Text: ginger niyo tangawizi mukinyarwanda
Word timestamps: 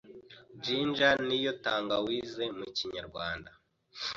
ginger 0.63 1.17
niyo 1.27 1.51
tangawizi 1.65 2.45
mukinyarwanda 2.57 3.51